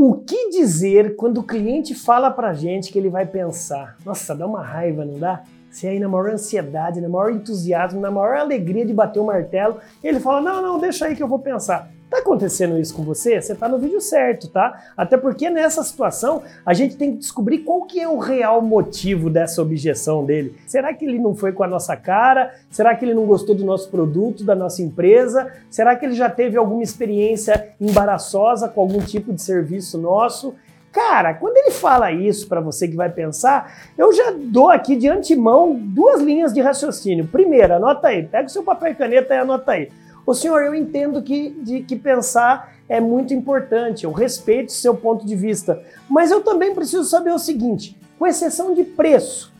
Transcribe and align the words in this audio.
O 0.00 0.14
que 0.14 0.50
dizer 0.50 1.16
quando 1.16 1.38
o 1.38 1.42
cliente 1.42 1.92
fala 1.92 2.30
pra 2.30 2.54
gente 2.54 2.92
que 2.92 2.98
ele 3.00 3.10
vai 3.10 3.26
pensar? 3.26 3.96
Nossa, 4.06 4.32
dá 4.32 4.46
uma 4.46 4.62
raiva, 4.62 5.04
não 5.04 5.18
dá? 5.18 5.42
Você 5.78 5.86
aí 5.86 6.00
na 6.00 6.08
maior 6.08 6.30
ansiedade, 6.30 7.00
na 7.00 7.08
maior 7.08 7.30
entusiasmo, 7.30 8.00
na 8.00 8.10
maior 8.10 8.36
alegria 8.36 8.84
de 8.84 8.92
bater 8.92 9.20
o 9.20 9.24
martelo, 9.24 9.76
ele 10.02 10.18
fala: 10.18 10.40
"Não, 10.40 10.60
não, 10.60 10.80
deixa 10.80 11.06
aí 11.06 11.14
que 11.14 11.22
eu 11.22 11.28
vou 11.28 11.38
pensar". 11.38 11.88
Tá 12.10 12.18
acontecendo 12.18 12.80
isso 12.80 12.94
com 12.94 13.04
você? 13.04 13.40
Você 13.40 13.54
tá 13.54 13.68
no 13.68 13.78
vídeo 13.78 14.00
certo, 14.00 14.48
tá? 14.48 14.86
Até 14.96 15.16
porque 15.16 15.48
nessa 15.48 15.84
situação 15.84 16.42
a 16.66 16.74
gente 16.74 16.96
tem 16.96 17.12
que 17.12 17.18
descobrir 17.18 17.58
qual 17.58 17.82
que 17.82 18.00
é 18.00 18.08
o 18.08 18.18
real 18.18 18.60
motivo 18.60 19.30
dessa 19.30 19.62
objeção 19.62 20.24
dele. 20.24 20.56
Será 20.66 20.92
que 20.92 21.04
ele 21.04 21.18
não 21.18 21.34
foi 21.34 21.52
com 21.52 21.62
a 21.62 21.68
nossa 21.68 21.94
cara? 21.96 22.54
Será 22.70 22.96
que 22.96 23.04
ele 23.04 23.14
não 23.14 23.26
gostou 23.26 23.54
do 23.54 23.64
nosso 23.64 23.88
produto, 23.90 24.42
da 24.42 24.56
nossa 24.56 24.82
empresa? 24.82 25.52
Será 25.70 25.94
que 25.94 26.06
ele 26.06 26.14
já 26.14 26.30
teve 26.30 26.56
alguma 26.56 26.82
experiência 26.82 27.68
embaraçosa 27.78 28.68
com 28.68 28.80
algum 28.80 29.00
tipo 29.00 29.32
de 29.32 29.42
serviço 29.42 29.98
nosso? 29.98 30.54
Cara, 30.92 31.34
quando 31.34 31.56
ele 31.56 31.70
fala 31.70 32.10
isso 32.10 32.48
para 32.48 32.60
você 32.60 32.88
que 32.88 32.96
vai 32.96 33.10
pensar, 33.10 33.90
eu 33.96 34.12
já 34.12 34.32
dou 34.36 34.70
aqui 34.70 34.96
de 34.96 35.08
antemão 35.08 35.74
duas 35.74 36.22
linhas 36.22 36.52
de 36.52 36.60
raciocínio. 36.60 37.26
Primeira, 37.26 37.76
anota 37.76 38.08
aí, 38.08 38.26
pega 38.26 38.46
o 38.46 38.50
seu 38.50 38.62
papel 38.62 38.92
e 38.92 38.94
caneta 38.94 39.34
e 39.34 39.38
anota 39.38 39.72
aí. 39.72 39.90
O 40.26 40.34
senhor, 40.34 40.62
eu 40.62 40.74
entendo 40.74 41.22
que, 41.22 41.50
de, 41.50 41.80
que 41.80 41.96
pensar 41.96 42.74
é 42.88 43.00
muito 43.00 43.34
importante, 43.34 44.04
eu 44.04 44.12
respeito 44.12 44.72
seu 44.72 44.94
ponto 44.94 45.26
de 45.26 45.36
vista, 45.36 45.82
mas 46.08 46.30
eu 46.30 46.42
também 46.42 46.74
preciso 46.74 47.04
saber 47.04 47.32
o 47.32 47.38
seguinte: 47.38 47.96
com 48.18 48.26
exceção 48.26 48.74
de 48.74 48.82
preço, 48.82 49.52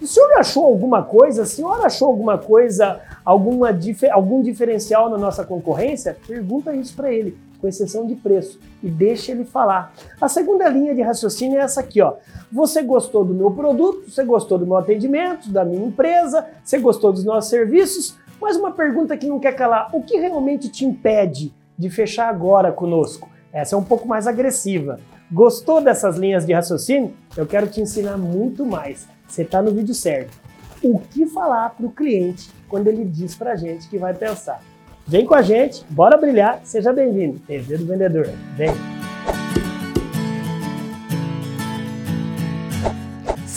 o 0.00 0.06
senhor 0.06 0.32
achou 0.38 0.64
alguma 0.64 1.02
coisa? 1.02 1.42
A 1.42 1.46
senhora 1.46 1.86
achou 1.86 2.08
alguma 2.08 2.36
coisa, 2.36 3.00
alguma, 3.24 3.70
algum 4.10 4.42
diferencial 4.42 5.08
na 5.08 5.16
nossa 5.16 5.44
concorrência? 5.44 6.16
Pergunta 6.26 6.74
isso 6.74 6.94
para 6.96 7.12
ele, 7.12 7.38
com 7.62 7.68
exceção 7.68 8.04
de 8.04 8.16
preço, 8.16 8.58
e 8.82 8.90
deixa 8.90 9.30
ele 9.30 9.44
falar. 9.44 9.94
A 10.20 10.28
segunda 10.28 10.68
linha 10.68 10.92
de 10.92 11.00
raciocínio 11.00 11.60
é 11.60 11.62
essa 11.62 11.80
aqui, 11.80 12.02
ó. 12.02 12.14
Você 12.50 12.82
gostou 12.82 13.24
do 13.24 13.32
meu 13.32 13.52
produto, 13.52 14.10
você 14.10 14.24
gostou 14.24 14.58
do 14.58 14.66
meu 14.66 14.76
atendimento, 14.76 15.48
da 15.48 15.64
minha 15.64 15.86
empresa, 15.86 16.44
você 16.64 16.78
gostou 16.78 17.12
dos 17.12 17.24
nossos 17.24 17.48
serviços, 17.48 18.18
mas 18.40 18.56
uma 18.56 18.72
pergunta 18.72 19.16
que 19.16 19.28
não 19.28 19.38
quer 19.38 19.52
calar: 19.52 19.90
o 19.94 20.02
que 20.02 20.18
realmente 20.18 20.68
te 20.68 20.84
impede 20.84 21.54
de 21.78 21.88
fechar 21.88 22.28
agora 22.28 22.72
conosco? 22.72 23.30
Essa 23.52 23.76
é 23.76 23.78
um 23.78 23.84
pouco 23.84 24.08
mais 24.08 24.26
agressiva. 24.26 24.98
Gostou 25.30 25.80
dessas 25.80 26.16
linhas 26.16 26.44
de 26.44 26.52
raciocínio? 26.52 27.14
Eu 27.36 27.46
quero 27.46 27.68
te 27.68 27.80
ensinar 27.80 28.18
muito 28.18 28.66
mais. 28.66 29.06
Você 29.28 29.42
está 29.42 29.62
no 29.62 29.70
vídeo 29.70 29.94
certo. 29.94 30.36
O 30.82 30.98
que 30.98 31.26
falar 31.26 31.70
para 31.70 31.86
o 31.86 31.92
cliente 31.92 32.50
quando 32.68 32.88
ele 32.88 33.04
diz 33.04 33.36
para 33.36 33.52
a 33.52 33.56
gente 33.56 33.88
que 33.88 33.96
vai 33.96 34.12
pensar? 34.12 34.60
Vem 35.06 35.26
com 35.26 35.34
a 35.34 35.42
gente, 35.42 35.84
bora 35.90 36.16
brilhar, 36.16 36.60
seja 36.64 36.92
bem-vindo. 36.92 37.38
TV 37.40 37.76
do 37.76 37.86
Vendedor. 37.86 38.28
Vem! 38.56 38.91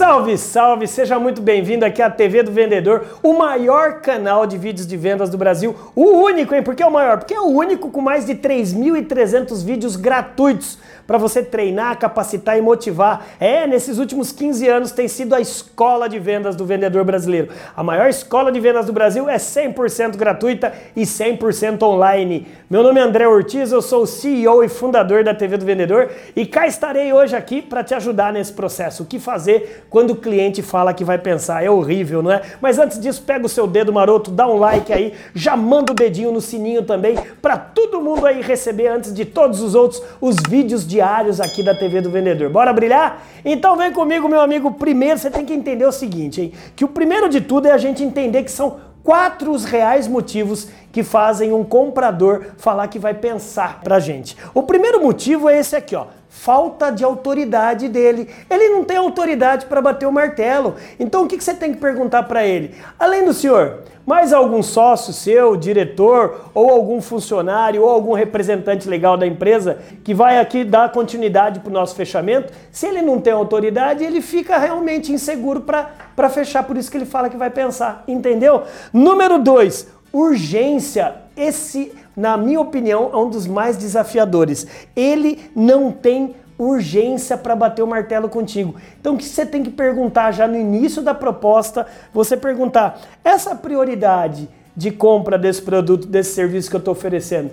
Salve, 0.05 0.37
salve! 0.37 0.87
Seja 0.87 1.17
muito 1.17 1.41
bem-vindo 1.41 1.83
aqui 1.83 1.99
à 1.99 2.11
TV 2.11 2.43
do 2.43 2.51
Vendedor, 2.51 3.17
o 3.23 3.33
maior 3.33 4.01
canal 4.01 4.45
de 4.45 4.55
vídeos 4.55 4.85
de 4.85 4.95
vendas 4.95 5.31
do 5.31 5.37
Brasil. 5.37 5.75
O 5.95 6.03
único, 6.03 6.53
hein? 6.53 6.61
Por 6.61 6.75
que 6.75 6.83
é 6.83 6.85
o 6.85 6.91
maior? 6.91 7.17
Porque 7.17 7.33
é 7.33 7.39
o 7.39 7.47
único 7.47 7.89
com 7.89 8.01
mais 8.01 8.23
de 8.23 8.35
3.300 8.35 9.65
vídeos 9.65 9.95
gratuitos 9.95 10.77
para 11.07 11.17
você 11.17 11.43
treinar, 11.43 11.97
capacitar 11.97 12.57
e 12.57 12.61
motivar. 12.61 13.25
É, 13.39 13.67
nesses 13.67 13.97
últimos 13.97 14.31
15 14.31 14.67
anos 14.67 14.91
tem 14.91 15.07
sido 15.07 15.33
a 15.33 15.41
escola 15.41 16.07
de 16.07 16.19
vendas 16.19 16.55
do 16.55 16.65
vendedor 16.65 17.03
brasileiro. 17.03 17.49
A 17.75 17.83
maior 17.83 18.09
escola 18.09 18.51
de 18.51 18.59
vendas 18.59 18.85
do 18.85 18.93
Brasil 18.93 19.29
é 19.29 19.37
100% 19.37 20.17
gratuita 20.17 20.73
e 20.95 21.01
100% 21.01 21.81
online. 21.83 22.47
Meu 22.69 22.81
nome 22.81 22.99
é 22.99 23.03
André 23.03 23.27
Ortiz, 23.27 23.71
eu 23.71 23.81
sou 23.81 24.03
o 24.03 24.07
CEO 24.07 24.63
e 24.63 24.69
fundador 24.69 25.23
da 25.23 25.33
TV 25.33 25.57
do 25.57 25.65
Vendedor 25.65 26.09
e 26.35 26.45
cá 26.45 26.65
estarei 26.65 27.13
hoje 27.13 27.35
aqui 27.35 27.61
para 27.61 27.83
te 27.83 27.93
ajudar 27.93 28.33
nesse 28.33 28.53
processo. 28.53 29.03
O 29.03 29.05
que 29.05 29.19
fazer 29.19 29.85
quando 29.95 30.11
o 30.11 30.15
cliente 30.17 30.61
fala 30.61 30.93
que 30.93 31.05
vai 31.05 31.17
pensar? 31.17 31.63
É 31.63 31.71
horrível, 31.71 32.21
não 32.21 32.29
é? 32.29 32.41
Mas 32.59 32.77
antes 32.77 32.99
disso, 32.99 33.23
pega 33.25 33.45
o 33.45 33.47
seu 33.47 33.65
dedo 33.65 33.93
maroto, 33.93 34.29
dá 34.29 34.45
um 34.45 34.57
like 34.57 34.91
aí, 34.91 35.13
já 35.33 35.55
manda 35.55 35.93
o 35.93 35.95
dedinho 35.95 36.33
no 36.33 36.41
sininho 36.41 36.83
também 36.83 37.15
para 37.41 37.55
todo 37.55 38.01
mundo 38.01 38.25
aí 38.25 38.41
receber 38.41 38.87
antes 38.87 39.13
de 39.13 39.23
todos 39.23 39.61
os 39.61 39.73
outros 39.73 40.03
os 40.19 40.35
vídeos 40.49 40.85
diários 40.85 41.39
aqui 41.39 41.63
da 41.63 41.73
TV 41.73 42.01
do 42.01 42.11
Vendedor. 42.11 42.49
Bora 42.49 42.73
brilhar? 42.73 43.23
Então 43.45 43.77
vem 43.77 43.93
comigo, 43.93 44.27
meu 44.27 44.41
amigo. 44.41 44.69
Primeiro 44.73 45.17
você 45.17 45.31
tem 45.31 45.45
que 45.45 45.53
entender 45.53 45.85
o 45.85 45.93
seguinte, 45.93 46.41
hein? 46.41 46.51
Que 46.75 46.83
o 46.83 46.89
primeiro 46.89 47.29
de 47.29 47.39
tudo 47.39 47.69
é 47.69 47.71
a 47.71 47.77
gente 47.77 48.03
entender 48.03 48.43
que 48.43 48.51
são 48.51 48.75
quatro 49.01 49.49
os 49.49 49.63
reais 49.63 50.09
motivos 50.09 50.67
que 50.91 51.03
fazem 51.03 51.53
um 51.53 51.63
comprador 51.63 52.47
falar 52.57 52.89
que 52.89 52.99
vai 52.99 53.13
pensar 53.13 53.79
pra 53.81 54.01
gente. 54.01 54.35
O 54.53 54.63
primeiro 54.63 55.01
motivo 55.01 55.47
é 55.47 55.57
esse 55.57 55.73
aqui, 55.73 55.95
ó 55.95 56.07
falta 56.35 56.91
de 56.91 57.03
autoridade 57.03 57.87
dele. 57.87 58.29
Ele 58.49 58.69
não 58.69 58.83
tem 58.83 58.97
autoridade 58.97 59.65
para 59.65 59.81
bater 59.81 60.05
o 60.05 60.11
martelo. 60.11 60.75
Então 60.99 61.23
o 61.23 61.27
que 61.27 61.41
você 61.41 61.53
tem 61.53 61.73
que 61.73 61.79
perguntar 61.79 62.23
para 62.23 62.45
ele? 62.45 62.75
Além 62.99 63.25
do 63.25 63.33
senhor, 63.33 63.79
mais 64.05 64.31
algum 64.31 64.61
sócio 64.61 65.13
seu, 65.13 65.55
diretor, 65.55 66.51
ou 66.53 66.69
algum 66.69 67.01
funcionário, 67.01 67.81
ou 67.81 67.89
algum 67.89 68.13
representante 68.13 68.87
legal 68.87 69.17
da 69.17 69.25
empresa 69.25 69.79
que 70.03 70.13
vai 70.13 70.37
aqui 70.37 70.63
dar 70.63 70.91
continuidade 70.91 71.61
para 71.61 71.69
o 71.69 71.73
nosso 71.73 71.95
fechamento? 71.95 72.53
Se 72.69 72.85
ele 72.85 73.01
não 73.01 73.19
tem 73.19 73.33
autoridade, 73.33 74.03
ele 74.03 74.21
fica 74.21 74.57
realmente 74.57 75.11
inseguro 75.11 75.61
para 75.61 76.29
fechar. 76.29 76.63
Por 76.63 76.77
isso 76.77 76.91
que 76.91 76.97
ele 76.97 77.05
fala 77.05 77.29
que 77.29 77.37
vai 77.37 77.49
pensar. 77.49 78.03
Entendeu? 78.07 78.63
Número 78.93 79.39
dois, 79.39 79.87
urgência. 80.11 81.15
Esse 81.35 81.91
na 82.15 82.37
minha 82.37 82.61
opinião, 82.61 83.09
é 83.13 83.17
um 83.17 83.29
dos 83.29 83.45
mais 83.45 83.77
desafiadores. 83.77 84.65
Ele 84.95 85.49
não 85.55 85.91
tem 85.91 86.35
urgência 86.57 87.37
para 87.37 87.55
bater 87.55 87.81
o 87.81 87.87
martelo 87.87 88.29
contigo. 88.29 88.75
Então 88.99 89.15
o 89.15 89.17
que 89.17 89.25
você 89.25 89.45
tem 89.45 89.63
que 89.63 89.69
perguntar 89.69 90.31
já 90.31 90.47
no 90.47 90.55
início 90.55 91.01
da 91.01 91.13
proposta, 91.13 91.85
você 92.13 92.37
perguntar: 92.37 92.99
essa 93.23 93.55
prioridade 93.55 94.49
de 94.75 94.91
compra 94.91 95.37
desse 95.37 95.61
produto, 95.61 96.07
desse 96.07 96.33
serviço 96.33 96.69
que 96.69 96.75
eu 96.75 96.79
estou 96.79 96.93
oferecendo, 96.93 97.51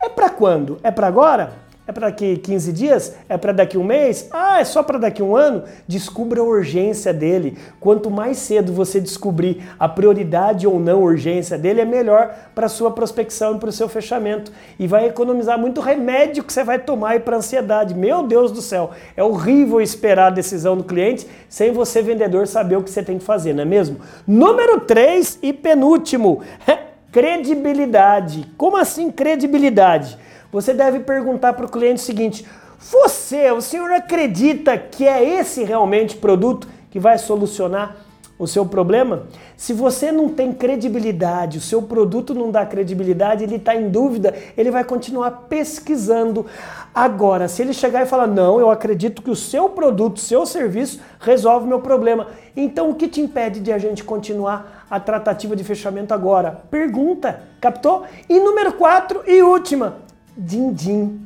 é 0.00 0.08
para 0.08 0.28
quando? 0.28 0.78
É 0.82 0.90
para 0.90 1.06
agora? 1.06 1.61
É 1.84 1.90
para 1.90 2.08
daqui 2.08 2.36
15 2.36 2.72
dias? 2.72 3.16
É 3.28 3.36
para 3.36 3.50
daqui 3.50 3.76
um 3.76 3.82
mês? 3.82 4.28
Ah, 4.30 4.60
é 4.60 4.64
só 4.64 4.84
para 4.84 4.98
daqui 4.98 5.20
um 5.20 5.34
ano? 5.34 5.64
Descubra 5.88 6.40
a 6.40 6.44
urgência 6.44 7.12
dele. 7.12 7.58
Quanto 7.80 8.08
mais 8.08 8.38
cedo 8.38 8.72
você 8.72 9.00
descobrir 9.00 9.64
a 9.80 9.88
prioridade 9.88 10.64
ou 10.64 10.78
não 10.78 11.02
urgência 11.02 11.58
dele, 11.58 11.80
é 11.80 11.84
melhor 11.84 12.32
para 12.54 12.68
sua 12.68 12.92
prospecção 12.92 13.56
e 13.56 13.58
para 13.58 13.68
o 13.68 13.72
seu 13.72 13.88
fechamento. 13.88 14.52
E 14.78 14.86
vai 14.86 15.06
economizar 15.06 15.58
muito 15.58 15.80
remédio 15.80 16.44
que 16.44 16.52
você 16.52 16.62
vai 16.62 16.78
tomar 16.78 17.18
para 17.20 17.38
ansiedade. 17.38 17.96
Meu 17.96 18.28
Deus 18.28 18.52
do 18.52 18.62
céu, 18.62 18.92
é 19.16 19.24
horrível 19.24 19.80
esperar 19.80 20.28
a 20.28 20.30
decisão 20.30 20.76
do 20.76 20.84
cliente 20.84 21.26
sem 21.48 21.72
você, 21.72 22.00
vendedor, 22.00 22.46
saber 22.46 22.76
o 22.76 22.82
que 22.84 22.90
você 22.90 23.02
tem 23.02 23.18
que 23.18 23.24
fazer, 23.24 23.54
não 23.54 23.62
é 23.62 23.66
mesmo? 23.66 23.96
Número 24.24 24.78
3 24.80 25.40
e 25.42 25.52
penúltimo, 25.52 26.42
credibilidade. 27.12 28.50
Como 28.56 28.76
assim 28.76 29.10
credibilidade? 29.10 30.18
Você 30.50 30.72
deve 30.72 31.00
perguntar 31.00 31.52
para 31.52 31.66
o 31.66 31.70
cliente 31.70 32.00
o 32.00 32.04
seguinte: 32.04 32.46
você, 32.80 33.52
o 33.52 33.60
senhor 33.60 33.92
acredita 33.92 34.76
que 34.76 35.06
é 35.06 35.22
esse 35.22 35.62
realmente 35.62 36.16
produto 36.16 36.66
que 36.90 36.98
vai 36.98 37.18
solucionar 37.18 37.96
o 38.38 38.46
seu 38.46 38.66
problema? 38.66 39.24
Se 39.56 39.72
você 39.72 40.10
não 40.10 40.28
tem 40.28 40.52
credibilidade, 40.52 41.58
o 41.58 41.60
seu 41.60 41.82
produto 41.82 42.34
não 42.34 42.50
dá 42.50 42.66
credibilidade, 42.66 43.44
ele 43.44 43.56
está 43.56 43.74
em 43.74 43.88
dúvida, 43.88 44.34
ele 44.56 44.70
vai 44.70 44.84
continuar 44.84 45.46
pesquisando. 45.48 46.46
Agora, 46.94 47.48
se 47.48 47.62
ele 47.62 47.72
chegar 47.72 48.02
e 48.02 48.06
falar, 48.06 48.26
não, 48.26 48.58
eu 48.58 48.70
acredito 48.70 49.22
que 49.22 49.30
o 49.30 49.36
seu 49.36 49.68
produto, 49.68 50.20
seu 50.20 50.44
serviço 50.44 51.00
resolve 51.20 51.66
o 51.66 51.68
meu 51.68 51.80
problema, 51.80 52.28
então 52.56 52.90
o 52.90 52.94
que 52.94 53.08
te 53.08 53.20
impede 53.20 53.60
de 53.60 53.72
a 53.72 53.78
gente 53.78 54.02
continuar 54.02 54.86
a 54.90 54.98
tratativa 54.98 55.54
de 55.54 55.64
fechamento 55.64 56.12
agora? 56.12 56.62
Pergunta, 56.70 57.42
captou? 57.60 58.04
E 58.28 58.38
número 58.40 58.72
4 58.72 59.22
e 59.26 59.42
última, 59.42 59.98
din-din. 60.36 61.20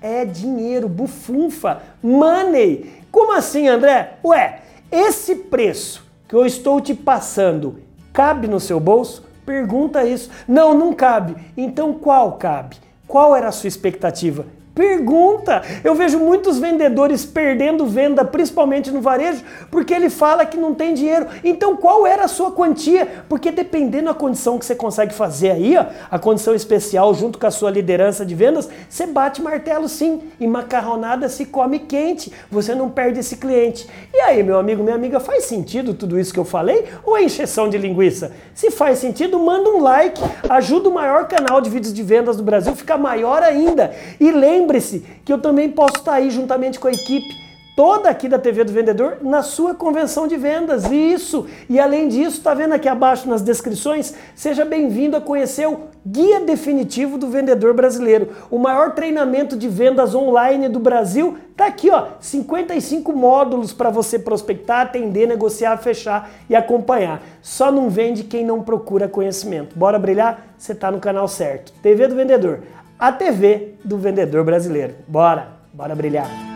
É 0.00 0.24
dinheiro, 0.24 0.88
bufunfa, 0.88 1.80
money. 2.02 2.92
Como 3.12 3.32
assim, 3.32 3.68
André? 3.68 4.14
Ué, 4.24 4.62
esse 4.90 5.36
preço 5.36 6.01
que 6.32 6.36
eu 6.36 6.46
estou 6.46 6.80
te 6.80 6.94
passando 6.94 7.80
cabe 8.10 8.48
no 8.48 8.58
seu 8.58 8.80
bolso? 8.80 9.22
Pergunta 9.44 10.02
isso. 10.02 10.30
Não, 10.48 10.72
não 10.72 10.94
cabe. 10.94 11.36
Então 11.54 11.92
qual 11.92 12.38
cabe? 12.38 12.76
Qual 13.06 13.36
era 13.36 13.48
a 13.48 13.52
sua 13.52 13.68
expectativa? 13.68 14.46
Pergunta! 14.74 15.62
Eu 15.84 15.94
vejo 15.94 16.18
muitos 16.18 16.58
vendedores 16.58 17.26
perdendo 17.26 17.84
venda, 17.84 18.24
principalmente 18.24 18.90
no 18.90 19.02
varejo, 19.02 19.44
porque 19.70 19.92
ele 19.92 20.08
fala 20.08 20.46
que 20.46 20.56
não 20.56 20.74
tem 20.74 20.94
dinheiro. 20.94 21.26
Então 21.44 21.76
qual 21.76 22.06
era 22.06 22.24
a 22.24 22.28
sua 22.28 22.52
quantia? 22.52 23.06
Porque 23.28 23.50
dependendo 23.50 24.06
da 24.06 24.14
condição 24.14 24.58
que 24.58 24.64
você 24.64 24.74
consegue 24.74 25.12
fazer 25.12 25.50
aí, 25.50 25.76
ó, 25.76 25.84
a 26.10 26.18
condição 26.18 26.54
especial 26.54 27.12
junto 27.12 27.38
com 27.38 27.46
a 27.46 27.50
sua 27.50 27.70
liderança 27.70 28.24
de 28.24 28.34
vendas, 28.34 28.68
você 28.88 29.06
bate 29.06 29.42
martelo 29.42 29.88
sim. 29.88 30.22
E 30.40 30.46
macarronada 30.46 31.28
se 31.28 31.44
come 31.44 31.78
quente. 31.78 32.32
Você 32.50 32.74
não 32.74 32.88
perde 32.88 33.20
esse 33.20 33.36
cliente. 33.36 33.86
E 34.12 34.20
aí, 34.20 34.42
meu 34.42 34.58
amigo, 34.58 34.82
minha 34.82 34.96
amiga, 34.96 35.20
faz 35.20 35.44
sentido 35.44 35.92
tudo 35.92 36.18
isso 36.18 36.32
que 36.32 36.40
eu 36.40 36.44
falei? 36.46 36.86
Ou 37.04 37.16
é 37.16 37.22
encheção 37.22 37.68
de 37.68 37.76
linguiça? 37.76 38.32
Se 38.54 38.70
faz 38.70 38.98
sentido, 38.98 39.38
manda 39.38 39.68
um 39.68 39.82
like, 39.82 40.20
ajuda 40.48 40.88
o 40.88 40.94
maior 40.94 41.28
canal 41.28 41.60
de 41.60 41.68
vídeos 41.68 41.92
de 41.92 42.02
vendas 42.02 42.38
do 42.38 42.42
Brasil 42.42 42.72
a 42.72 42.76
ficar 42.76 42.96
maior 42.96 43.42
ainda. 43.42 43.94
E 44.18 44.30
lembre 44.30 44.61
lembre-se 44.62 45.04
que 45.24 45.32
eu 45.32 45.38
também 45.38 45.68
posso 45.70 45.96
estar 45.96 46.14
aí 46.14 46.30
juntamente 46.30 46.78
com 46.78 46.86
a 46.86 46.92
equipe 46.92 47.42
toda 47.74 48.10
aqui 48.10 48.28
da 48.28 48.38
TV 48.38 48.64
do 48.64 48.72
Vendedor 48.72 49.16
na 49.22 49.42
sua 49.42 49.74
convenção 49.74 50.28
de 50.28 50.36
vendas. 50.36 50.84
Isso! 50.90 51.46
E 51.70 51.80
além 51.80 52.06
disso, 52.06 52.36
está 52.36 52.52
vendo 52.52 52.74
aqui 52.74 52.86
abaixo 52.86 53.28
nas 53.28 53.40
descrições? 53.40 54.14
Seja 54.34 54.64
bem-vindo 54.64 55.16
a 55.16 55.20
conhecer 55.22 55.66
o 55.66 55.84
Guia 56.06 56.40
Definitivo 56.40 57.16
do 57.16 57.28
Vendedor 57.28 57.72
Brasileiro, 57.72 58.28
o 58.50 58.58
maior 58.58 58.92
treinamento 58.92 59.56
de 59.56 59.68
vendas 59.68 60.14
online 60.14 60.68
do 60.68 60.78
Brasil. 60.78 61.38
Tá 61.56 61.66
aqui, 61.66 61.90
ó, 61.90 62.08
55 62.20 63.10
módulos 63.12 63.72
para 63.72 63.88
você 63.88 64.18
prospectar, 64.18 64.82
atender, 64.82 65.26
negociar, 65.26 65.78
fechar 65.78 66.30
e 66.50 66.54
acompanhar. 66.54 67.22
Só 67.40 67.72
não 67.72 67.88
vende 67.88 68.22
quem 68.22 68.44
não 68.44 68.62
procura 68.62 69.08
conhecimento. 69.08 69.78
Bora 69.78 69.98
brilhar? 69.98 70.46
Você 70.58 70.72
está 70.72 70.90
no 70.90 71.00
canal 71.00 71.26
certo. 71.26 71.72
TV 71.80 72.06
do 72.06 72.14
Vendedor, 72.14 72.60
a 73.02 73.10
TV 73.10 73.74
do 73.84 73.98
vendedor 73.98 74.44
brasileiro. 74.44 74.94
Bora, 75.08 75.58
bora 75.74 75.92
brilhar. 75.92 76.51